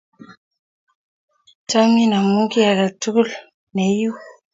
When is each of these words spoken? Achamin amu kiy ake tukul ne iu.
Achamin 1.59 2.13
amu 2.17 2.39
kiy 2.51 2.67
ake 2.71 2.85
tukul 3.01 3.29
ne 3.73 3.83
iu. 4.03 4.13